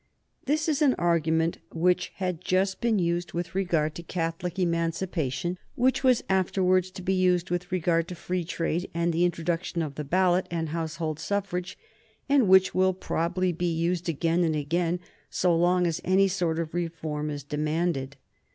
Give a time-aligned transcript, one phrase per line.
[0.45, 6.03] This is an argument which had just been used with regard to Catholic Emancipation; which
[6.03, 10.03] was afterwards to be used with regard to free trade and the introduction of the
[10.03, 11.77] ballot and household suffrage;
[12.27, 16.73] and which will probably be used again and again so long as any sort of
[16.73, 18.17] reform is demanded.